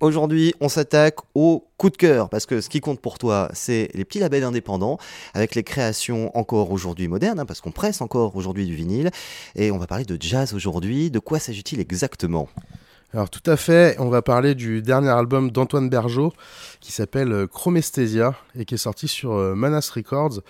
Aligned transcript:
Aujourd'hui, 0.00 0.54
on 0.60 0.68
s'attaque 0.68 1.18
au 1.34 1.68
coup 1.76 1.88
de 1.88 1.96
cœur, 1.96 2.28
parce 2.28 2.46
que 2.46 2.60
ce 2.60 2.68
qui 2.68 2.80
compte 2.80 3.00
pour 3.00 3.18
toi, 3.18 3.48
c'est 3.52 3.90
les 3.94 4.04
petits 4.04 4.18
labels 4.18 4.42
indépendants, 4.42 4.98
avec 5.34 5.54
les 5.54 5.62
créations 5.62 6.36
encore 6.36 6.70
aujourd'hui 6.72 7.06
modernes, 7.06 7.38
hein, 7.38 7.46
parce 7.46 7.60
qu'on 7.60 7.70
presse 7.70 8.00
encore 8.00 8.34
aujourd'hui 8.34 8.66
du 8.66 8.74
vinyle. 8.74 9.10
Et 9.54 9.70
on 9.70 9.78
va 9.78 9.86
parler 9.86 10.04
de 10.04 10.16
jazz 10.20 10.52
aujourd'hui. 10.52 11.10
De 11.10 11.20
quoi 11.20 11.38
s'agit-il 11.38 11.80
exactement? 11.80 12.48
Alors 13.12 13.30
tout 13.30 13.48
à 13.48 13.56
fait, 13.56 13.94
on 14.00 14.08
va 14.08 14.22
parler 14.22 14.56
du 14.56 14.82
dernier 14.82 15.10
album 15.10 15.52
d'Antoine 15.52 15.88
Bergeau 15.88 16.32
qui 16.80 16.90
s'appelle 16.90 17.46
Chromesthesia 17.46 18.34
et 18.58 18.64
qui 18.64 18.74
est 18.74 18.78
sorti 18.78 19.06
sur 19.06 19.34
euh, 19.34 19.54
Manas 19.54 19.92
Records 19.94 20.40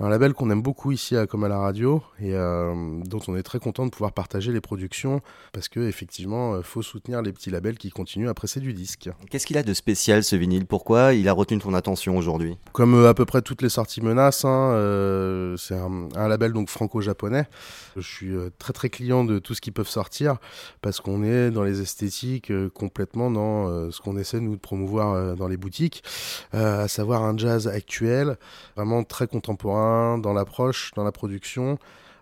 un 0.00 0.08
label 0.08 0.32
qu'on 0.32 0.50
aime 0.50 0.62
beaucoup 0.62 0.92
ici 0.92 1.16
à 1.16 1.26
Comme 1.26 1.44
à 1.44 1.48
la 1.48 1.58
radio 1.58 2.02
et 2.20 2.34
euh, 2.34 3.00
dont 3.04 3.20
on 3.26 3.36
est 3.36 3.42
très 3.42 3.58
content 3.58 3.84
de 3.84 3.90
pouvoir 3.90 4.12
partager 4.12 4.52
les 4.52 4.60
productions 4.60 5.20
parce 5.52 5.68
que 5.68 5.80
effectivement 5.80 6.54
il 6.54 6.58
euh, 6.58 6.62
faut 6.62 6.82
soutenir 6.82 7.20
les 7.20 7.32
petits 7.32 7.50
labels 7.50 7.78
qui 7.78 7.90
continuent 7.90 8.28
à 8.28 8.34
presser 8.34 8.60
du 8.60 8.72
disque. 8.72 9.10
Qu'est-ce 9.30 9.46
qu'il 9.46 9.58
a 9.58 9.62
de 9.62 9.74
spécial 9.74 10.22
ce 10.22 10.36
vinyle? 10.36 10.66
Pourquoi 10.66 11.14
il 11.14 11.28
a 11.28 11.32
retenu 11.32 11.58
ton 11.60 11.74
attention 11.74 12.16
aujourd'hui? 12.16 12.56
Comme 12.72 12.94
euh, 12.94 13.08
à 13.08 13.14
peu 13.14 13.24
près 13.24 13.42
toutes 13.42 13.62
les 13.62 13.68
sorties 13.68 14.00
menaces, 14.00 14.44
hein, 14.44 15.56
c'est 15.58 15.74
un, 15.74 16.28
label 16.28 16.52
donc 16.52 16.68
franco-japonais. 16.68 17.46
Je 17.96 18.06
suis 18.06 18.34
très 18.58 18.72
très 18.72 18.90
client 18.90 19.24
de 19.24 19.38
tout 19.38 19.54
ce 19.54 19.60
qu'ils 19.60 19.72
peuvent 19.72 19.88
sortir 19.88 20.36
parce 20.82 21.00
qu'on 21.00 21.24
est 21.24 21.50
dans 21.50 21.64
les 21.64 21.80
esthétiques 21.80 22.52
complètement 22.74 23.30
dans 23.30 23.90
ce 23.90 24.00
qu'on 24.00 24.16
essaie 24.16 24.40
nous 24.40 24.56
de 24.56 24.60
promouvoir 24.60 25.36
dans 25.36 25.48
les 25.48 25.56
boutiques, 25.56 26.02
à 26.52 26.86
savoir 26.86 27.22
un 27.22 27.36
jazz 27.36 27.66
actuel, 27.66 28.36
vraiment 28.76 29.04
très 29.04 29.26
contemporain 29.26 29.87
dans 30.18 30.32
l'approche, 30.32 30.92
dans 30.94 31.04
la 31.04 31.12
production, 31.12 31.78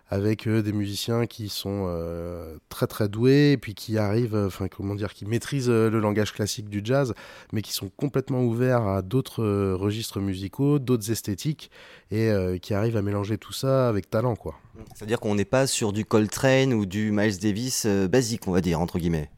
avec 0.09 0.47
euh, 0.47 0.61
des 0.61 0.71
musiciens 0.71 1.25
qui 1.25 1.49
sont 1.49 1.85
euh, 1.87 2.57
très 2.69 2.87
très 2.87 3.09
doués 3.09 3.51
et 3.51 3.57
puis 3.57 3.75
qui 3.75 3.97
arrivent, 3.97 4.35
euh, 4.35 4.47
enfin 4.47 4.67
comment 4.67 4.95
dire, 4.95 5.13
qui 5.13 5.25
maîtrisent 5.25 5.69
le 5.69 5.99
langage 5.99 6.33
classique 6.33 6.69
du 6.69 6.81
jazz, 6.83 7.13
mais 7.51 7.61
qui 7.61 7.73
sont 7.73 7.89
complètement 7.89 8.43
ouverts 8.43 8.87
à 8.87 9.01
d'autres 9.01 9.43
registres 9.73 10.19
musicaux, 10.19 10.79
d'autres 10.79 11.11
esthétiques 11.11 11.69
et 12.11 12.31
qui 12.61 12.73
arrivent 12.73 12.97
à 12.97 13.01
mélanger 13.01 13.37
tout 13.37 13.51
ça 13.51 13.89
avec 13.89 14.09
talent, 14.09 14.35
quoi. 14.35 14.55
C'est-à-dire 14.95 15.19
qu'on 15.19 15.35
n'est 15.35 15.45
pas 15.45 15.67
sur 15.67 15.91
du 15.91 16.05
Coltrane 16.05 16.73
ou 16.73 16.85
du 16.85 17.11
Miles 17.11 17.37
Davis 17.39 17.85
basique, 17.85 18.47
on 18.47 18.51
va 18.51 18.61
dire 18.61 18.79
entre 18.79 18.99
guillemets. 18.99 19.29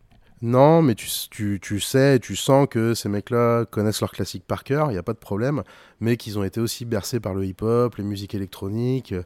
Non, 0.42 0.82
mais 0.82 0.96
tu, 0.96 1.08
tu, 1.30 1.60
tu, 1.62 1.80
sais, 1.82 2.18
tu 2.20 2.36
sens 2.38 2.68
que 2.70 2.94
ces 2.94 3.10
mecs-là 3.10 3.66
connaissent 3.66 4.00
leur 4.00 4.12
classique 4.12 4.46
par 4.48 4.64
cœur, 4.64 4.90
il 4.90 4.94
n'y 4.94 4.98
a 5.00 5.04
pas 5.04 5.14
de 5.14 5.18
problème, 5.18 5.64
mais 6.00 6.16
qu'ils 6.16 6.40
ont 6.40 6.46
été 6.46 6.62
aussi 6.62 6.86
bercés 6.86 7.20
par 7.20 7.34
le 7.34 7.46
hip-hop, 7.46 7.96
les 7.98 8.06
musiques 8.06 8.36
électroniques, 8.36 9.12
euh, 9.12 9.24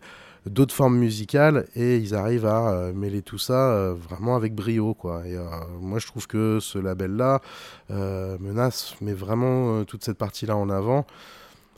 d'autres 0.48 0.74
formes 0.74 0.98
musicales, 0.98 1.68
et 1.76 1.98
ils 1.98 2.16
arrivent 2.16 2.48
à 2.48 2.72
euh, 2.72 2.94
mêler 2.94 3.22
tout 3.22 3.38
ça 3.38 3.74
euh, 3.74 3.94
vraiment 3.94 4.36
avec 4.36 4.56
brio. 4.56 4.96
Quoi. 4.96 5.28
Et 5.28 5.38
moi, 5.80 6.00
je 6.00 6.08
trouve 6.08 6.26
que 6.26 6.60
ce 6.60 6.80
label-là 6.80 7.42
menace, 7.90 8.96
mais 9.00 9.14
vraiment 9.14 9.84
toute 9.86 10.04
cette 10.04 10.18
partie-là 10.18 10.58
en 10.58 10.70
avant. 10.70 11.06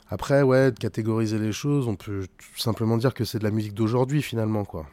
Après, 0.08 0.42
ouais, 0.42 0.70
de 0.70 0.78
catégoriser 0.78 1.38
les 1.38 1.52
choses, 1.52 1.88
on 1.88 1.96
peut 1.96 2.26
simplement 2.56 2.96
dire 2.96 3.12
que 3.12 3.24
c'est 3.24 3.38
de 3.38 3.44
la 3.44 3.50
musique 3.50 3.74
d'aujourd'hui 3.74 4.22
finalement, 4.22 4.64
quoi. 4.64 4.86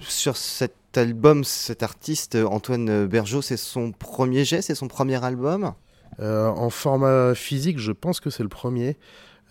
sur 0.00 0.36
cette 0.36 0.76
album, 0.98 1.44
cet 1.44 1.82
artiste, 1.82 2.36
Antoine 2.36 3.06
Bergeau, 3.06 3.42
c'est 3.42 3.56
son 3.56 3.92
premier 3.92 4.44
jet, 4.44 4.62
c'est 4.62 4.74
son 4.74 4.88
premier 4.88 5.22
album? 5.24 5.74
Euh, 6.20 6.48
En 6.48 6.70
format 6.70 7.34
physique, 7.34 7.78
je 7.78 7.92
pense 7.92 8.20
que 8.20 8.30
c'est 8.30 8.42
le 8.42 8.48
premier. 8.48 8.96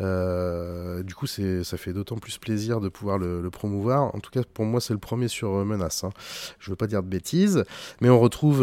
Euh, 0.01 1.03
du 1.03 1.13
coup, 1.13 1.27
ça 1.27 1.77
fait 1.77 1.91
d'autant 1.91 2.15
plus 2.15 2.37
plaisir 2.37 2.79
de 2.79 2.87
pouvoir 2.87 3.17
le, 3.17 3.49
promouvoir. 3.49 4.15
En 4.15 4.19
tout 4.19 4.31
cas, 4.31 4.41
pour 4.53 4.65
moi, 4.65 4.79
c'est 4.79 4.93
le 4.93 4.99
premier 4.99 5.27
sur 5.27 5.55
euh, 5.55 5.65
Menace. 5.65 6.03
Hein. 6.03 6.11
Je 6.59 6.69
ne 6.69 6.73
veux 6.73 6.77
pas 6.77 6.87
dire 6.87 7.03
de 7.03 7.07
bêtises, 7.09 7.63
mais 7.99 8.09
on 8.09 8.19
retrouve 8.19 8.61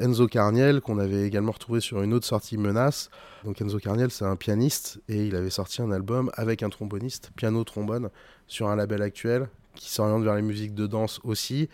Enzo 0.00 0.26
Carniel 0.26 0.80
qu'on 0.80 0.98
avait 0.98 1.26
également 1.26 1.52
retrouvé 1.52 1.80
sur 1.80 2.02
une 2.02 2.14
autre 2.14 2.26
sortie 2.26 2.56
Menace. 2.56 3.10
Donc 3.44 3.60
Enzo 3.60 3.78
Carniel, 3.78 4.10
c'est 4.10 4.24
un 4.24 4.36
pianiste 4.36 5.00
et 5.08 5.26
il 5.26 5.36
avait 5.36 5.50
sorti 5.50 5.82
un 5.82 5.90
album 5.90 6.30
avec 6.34 6.62
un 6.62 6.70
tromboniste, 6.70 7.30
piano 7.36 7.62
trombone, 7.64 8.08
sur 8.46 8.68
un 8.68 8.76
label 8.76 9.02
actuel 9.02 9.48
qui 9.74 9.90
s'oriente 9.90 10.24
vers 10.24 10.34
les 10.34 10.42
musiques 10.42 10.74
de 10.74 10.86
danse 10.86 11.20
aussi. 11.22 11.68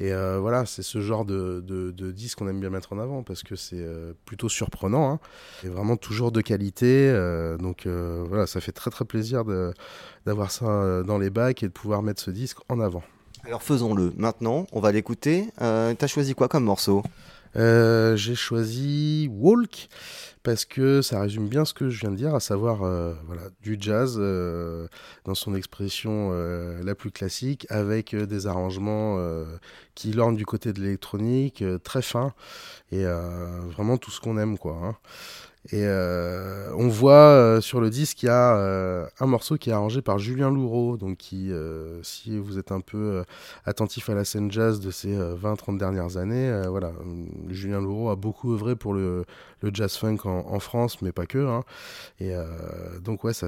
Et 0.00 0.12
euh, 0.12 0.38
voilà, 0.40 0.66
c'est 0.66 0.82
ce 0.82 1.00
genre 1.00 1.24
de, 1.24 1.60
de, 1.60 2.10
disque 2.10 2.38
qu'on 2.38 2.48
aime 2.48 2.60
bien 2.60 2.70
mettre 2.70 2.92
en 2.92 2.98
avant 2.98 3.22
parce 3.22 3.42
que 3.42 3.56
c'est 3.56 3.76
euh, 3.78 4.12
plutôt 4.24 4.48
surprenant 4.48 5.12
hein, 5.12 5.20
et 5.64 5.68
vraiment 5.68 5.96
toujours 5.96 6.32
de 6.32 6.40
qualité. 6.40 7.08
Euh, 7.08 7.56
donc 7.56 7.86
voilà, 7.86 8.46
ça 8.46 8.60
fait 8.60 8.72
très 8.72 8.90
très 8.90 9.04
plaisir 9.04 9.44
d'avoir 10.26 10.50
ça 10.50 11.02
dans 11.02 11.18
les 11.18 11.30
bacs 11.30 11.62
et 11.62 11.66
de 11.66 11.72
pouvoir 11.72 12.02
mettre 12.02 12.20
ce 12.20 12.30
disque 12.30 12.58
en 12.68 12.80
avant. 12.80 13.02
Alors 13.44 13.62
faisons-le 13.62 14.12
maintenant, 14.16 14.66
on 14.72 14.80
va 14.80 14.92
l'écouter. 14.92 15.48
T'as 15.58 16.06
choisi 16.06 16.34
quoi 16.34 16.48
comme 16.48 16.64
morceau? 16.64 17.02
J'ai 17.54 18.34
choisi 18.34 19.28
Walk 19.30 19.88
parce 20.42 20.64
que 20.64 21.02
ça 21.02 21.20
résume 21.20 21.48
bien 21.48 21.64
ce 21.64 21.72
que 21.74 21.88
je 21.88 22.00
viens 22.00 22.10
de 22.10 22.16
dire, 22.16 22.34
à 22.34 22.40
savoir 22.40 22.82
euh, 22.82 23.14
voilà, 23.26 23.42
du 23.62 23.76
jazz 23.78 24.16
euh, 24.18 24.88
dans 25.24 25.34
son 25.34 25.54
expression 25.54 26.30
euh, 26.32 26.82
la 26.82 26.94
plus 26.94 27.10
classique, 27.10 27.66
avec 27.68 28.14
des 28.14 28.46
arrangements 28.46 29.18
qui 29.94 30.12
lornent 30.12 30.36
du 30.36 30.46
côté 30.46 30.72
de 30.72 30.80
l'électronique, 30.80 31.64
très 31.84 32.02
fins, 32.02 32.32
et 32.90 33.04
vraiment 33.04 33.96
tout 33.96 34.10
ce 34.10 34.20
qu'on 34.20 34.38
aime. 34.38 34.58
quoi. 34.58 34.78
Hein. 34.82 34.96
Et 35.70 35.84
euh, 35.84 36.72
on 36.76 36.88
voit 36.88 37.12
euh, 37.12 37.60
sur 37.60 37.80
le 37.80 37.88
disque 37.88 38.18
qu'il 38.18 38.26
y 38.26 38.30
a 38.30 38.56
euh, 38.56 39.06
un 39.20 39.26
morceau 39.26 39.56
qui 39.56 39.70
est 39.70 39.72
arrangé 39.72 40.02
par 40.02 40.18
Julien 40.18 40.50
Louraud, 40.50 40.96
donc 40.96 41.18
qui, 41.18 41.52
si 42.02 42.36
vous 42.38 42.58
êtes 42.58 42.72
un 42.72 42.80
peu 42.80 43.24
attentif 43.64 44.10
à 44.10 44.14
la 44.14 44.24
scène 44.24 44.50
jazz 44.50 44.80
de 44.80 44.90
ces 44.90 45.16
20-30 45.16 45.78
dernières 45.78 46.16
années, 46.16 46.62
voilà, 46.68 46.92
Julien 47.48 47.80
Louraud 47.80 48.10
a 48.10 48.16
beaucoup 48.16 48.52
œuvré 48.52 48.74
pour 48.74 48.94
le, 48.94 49.24
jazz 49.72 49.96
funk 49.96 50.18
en, 50.24 50.58
France, 50.58 51.00
mais 51.02 51.12
pas 51.12 51.26
que. 51.26 51.38
Hein. 51.38 51.62
Et 52.18 52.32
donc 53.02 53.22
ouais, 53.24 53.32
ça, 53.32 53.46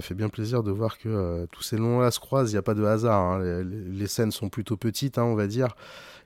fait 0.00 0.14
bien 0.14 0.28
plaisir 0.28 0.62
de 0.62 0.70
voir 0.70 0.98
que 0.98 1.46
tous 1.50 1.62
ces 1.62 1.76
noms-là 1.76 2.10
se 2.10 2.20
croisent, 2.20 2.50
il 2.50 2.54
n'y 2.54 2.58
a 2.58 2.62
pas 2.62 2.74
de 2.74 2.84
hasard. 2.84 3.20
Hein. 3.20 3.62
Les, 3.64 4.06
scènes 4.06 4.30
sont 4.30 4.48
plutôt 4.48 4.76
petites, 4.76 5.18
hein, 5.18 5.24
on 5.24 5.34
va 5.34 5.46
dire. 5.46 5.74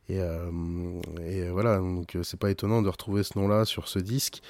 Et, 0.09 0.19
et 1.25 1.48
voilà, 1.50 1.78
donc 1.78 2.16
c'est 2.22 2.38
pas 2.38 2.50
étonnant 2.50 2.82
de 2.82 2.88
retrouver 2.88 3.22
ce 3.22 3.38
nom-là 3.38 3.65
sur 3.65 3.87
ce 3.87 4.00
disque 4.00 4.43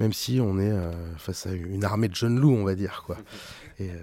même 0.00 0.12
si 0.12 0.40
on 0.40 0.58
est 0.58 0.70
euh, 0.70 0.92
face 1.16 1.46
à 1.46 1.52
une 1.52 1.84
armée 1.84 2.08
de 2.08 2.14
jeunes 2.14 2.38
loups, 2.38 2.54
on 2.54 2.64
va 2.64 2.74
dire. 2.74 3.02
Quoi. 3.06 3.16
Et, 3.80 3.90
euh, 3.90 3.94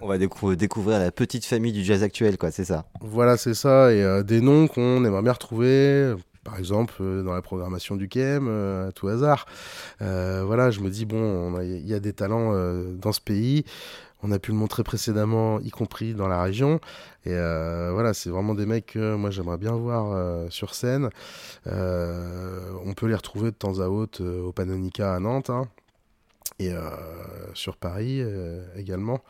on 0.00 0.08
va 0.08 0.18
découvrir 0.18 0.98
la 0.98 1.10
petite 1.10 1.44
famille 1.44 1.72
du 1.72 1.84
jazz 1.84 2.02
actuel, 2.02 2.36
quoi, 2.36 2.50
c'est 2.50 2.64
ça. 2.64 2.86
Voilà, 3.00 3.36
c'est 3.36 3.54
ça. 3.54 3.92
Et 3.92 4.02
euh, 4.02 4.22
des 4.22 4.40
noms 4.40 4.66
qu'on 4.66 5.04
aimerait 5.04 5.22
bien 5.22 5.32
retrouver, 5.32 6.14
par 6.44 6.58
exemple 6.58 7.02
dans 7.22 7.32
la 7.32 7.40
programmation 7.40 7.96
du 7.96 8.08
KM, 8.08 8.48
à 8.48 8.92
tout 8.92 9.08
hasard. 9.08 9.46
voilà, 10.00 10.70
je 10.70 10.80
me 10.80 10.90
dis, 10.90 11.06
bon, 11.06 11.58
il 11.60 11.86
y 11.86 11.94
a 11.94 12.00
des 12.00 12.12
talents 12.12 12.52
dans 12.94 13.12
ce 13.12 13.20
pays. 13.20 13.64
On 14.22 14.30
a 14.30 14.38
pu 14.38 14.52
le 14.52 14.56
montrer 14.56 14.84
précédemment, 14.84 15.58
y 15.60 15.70
compris 15.70 16.14
dans 16.14 16.28
la 16.28 16.42
région. 16.42 16.80
Et 17.24 17.32
euh, 17.32 17.90
voilà, 17.92 18.14
c'est 18.14 18.30
vraiment 18.30 18.54
des 18.54 18.66
mecs 18.66 18.86
que 18.86 19.16
moi 19.16 19.30
j'aimerais 19.30 19.58
bien 19.58 19.72
voir 19.72 20.12
euh, 20.12 20.48
sur 20.48 20.74
scène. 20.74 21.10
Euh, 21.66 22.72
on 22.84 22.94
peut 22.94 23.06
les 23.06 23.14
retrouver 23.14 23.50
de 23.50 23.56
temps 23.56 23.80
à 23.80 23.88
autre 23.88 24.24
au 24.24 24.52
Panonica 24.52 25.14
à 25.14 25.18
Nantes 25.18 25.50
hein. 25.50 25.68
et 26.58 26.72
sur 27.54 27.76
Paris 27.76 28.22
également. 28.76 29.20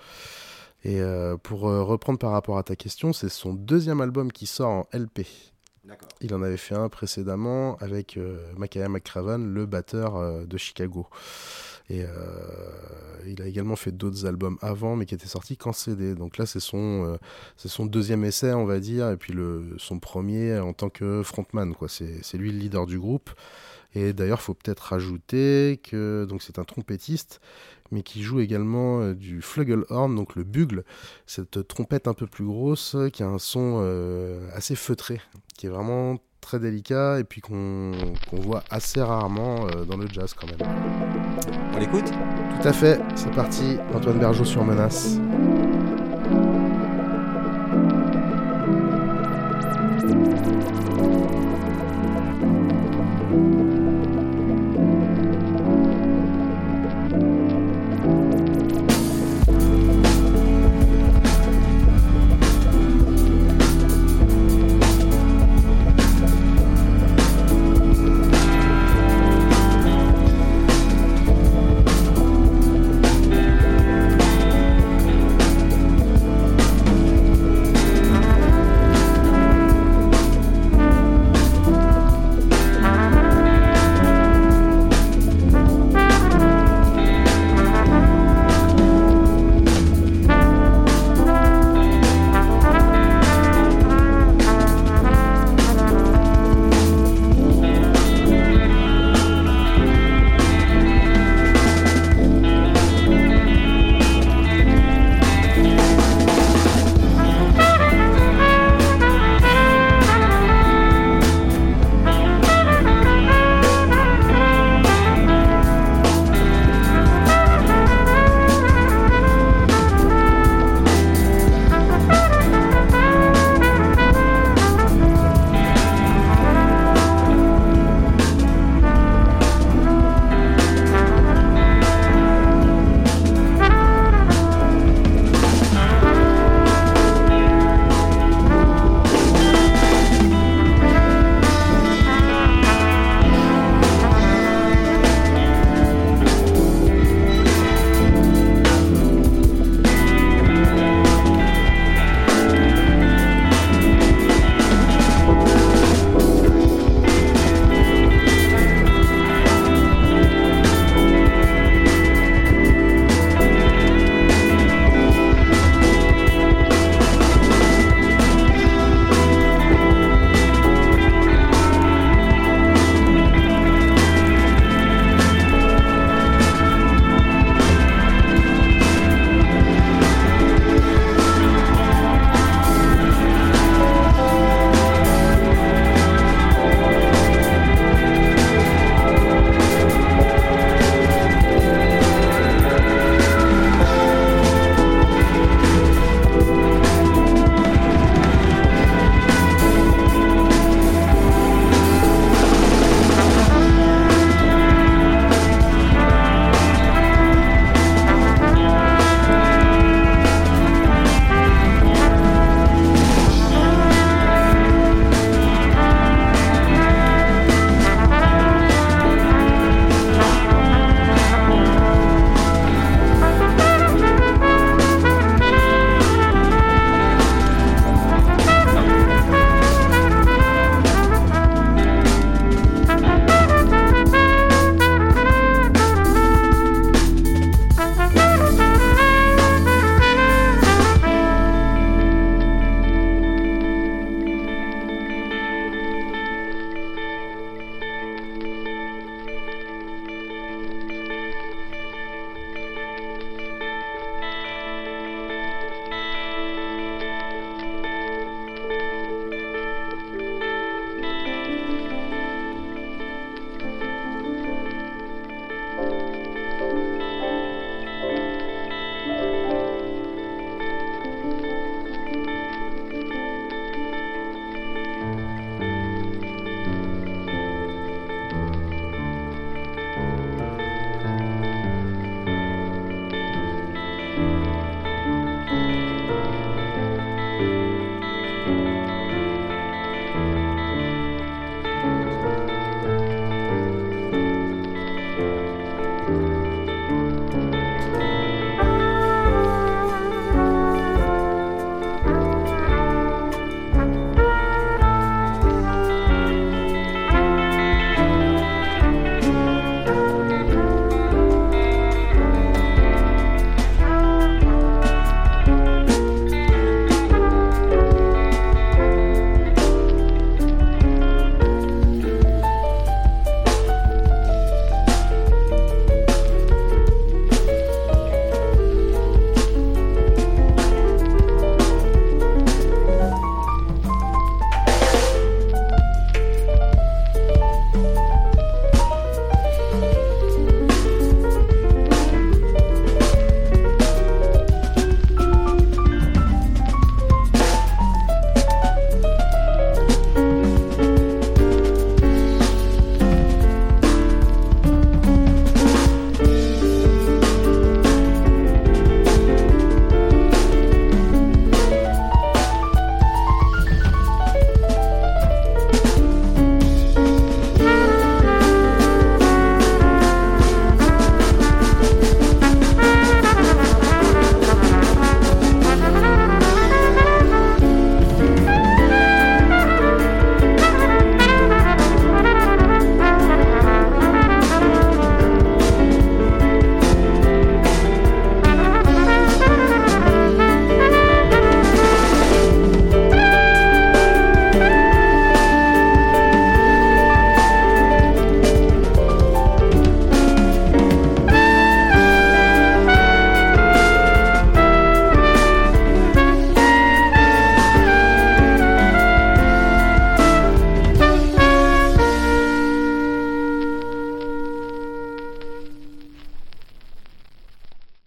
Et 0.84 1.00
pour 1.42 1.60
reprendre 1.60 2.18
par 2.18 2.32
rapport 2.32 2.58
à 2.58 2.62
ta 2.62 2.76
question, 2.76 3.12
c'est 3.12 3.28
son 3.28 3.54
deuxième 3.54 4.00
album 4.00 4.30
qui 4.30 4.46
sort 4.46 4.70
en 4.70 4.86
LP. 4.92 5.26
Il 6.20 6.32
en 6.34 6.42
avait 6.42 6.56
fait 6.56 6.76
un 6.76 6.88
précédemment 6.88 7.76
avec 7.78 8.18
Makaya 8.56 8.88
McCraven, 8.88 9.52
le 9.52 9.66
batteur 9.66 10.46
de 10.46 10.56
Chicago. 10.56 11.08
Et 11.90 12.04
euh, 12.04 12.08
il 13.26 13.42
a 13.42 13.46
également 13.46 13.76
fait 13.76 13.92
d'autres 13.92 14.24
albums 14.26 14.56
avant, 14.62 14.96
mais 14.96 15.04
qui 15.04 15.14
étaient 15.14 15.26
sortis 15.26 15.56
qu'en 15.56 15.72
CD. 15.72 16.14
Donc 16.14 16.38
là, 16.38 16.46
c'est 16.46 16.60
son, 16.60 17.04
euh, 17.04 17.16
son 17.56 17.86
deuxième 17.86 18.24
essai, 18.24 18.52
on 18.52 18.64
va 18.64 18.80
dire, 18.80 19.10
et 19.10 19.16
puis 19.16 19.32
le, 19.32 19.74
son 19.78 19.98
premier 19.98 20.58
en 20.58 20.72
tant 20.72 20.88
que 20.88 21.22
frontman. 21.22 21.74
C'est 21.88 22.38
lui 22.38 22.52
le 22.52 22.58
leader 22.58 22.86
du 22.86 22.98
groupe. 22.98 23.30
Et 23.94 24.12
d'ailleurs, 24.12 24.38
il 24.40 24.44
faut 24.44 24.54
peut-être 24.54 24.80
rajouter 24.80 25.80
que 25.82 26.24
donc 26.28 26.42
c'est 26.42 26.58
un 26.58 26.64
trompettiste, 26.64 27.40
mais 27.90 28.02
qui 28.02 28.22
joue 28.22 28.40
également 28.40 29.00
euh, 29.00 29.14
du 29.14 29.42
flugelhorn, 29.42 30.14
donc 30.14 30.34
le 30.34 30.44
bugle, 30.44 30.84
cette 31.26 31.66
trompette 31.68 32.08
un 32.08 32.14
peu 32.14 32.26
plus 32.26 32.44
grosse, 32.44 32.96
qui 33.12 33.22
a 33.22 33.28
un 33.28 33.38
son 33.38 33.82
assez 34.54 34.76
feutré, 34.76 35.20
qui 35.56 35.66
est 35.66 35.70
vraiment 35.70 36.18
très 36.40 36.58
délicat 36.58 37.20
et 37.20 37.24
puis 37.24 37.40
qu'on 37.40 37.92
voit 38.32 38.64
assez 38.70 39.00
rarement 39.00 39.66
dans 39.86 39.96
le 39.96 40.08
jazz 40.08 40.34
quand 40.34 40.46
même. 40.46 40.68
On 41.74 41.78
l'écoute? 41.78 42.10
Tout 42.60 42.68
à 42.68 42.72
fait, 42.72 43.00
c'est 43.14 43.30
parti, 43.30 43.76
Antoine 43.94 44.18
Bergeau 44.18 44.44
sur 44.44 44.64
Menace. 44.64 45.18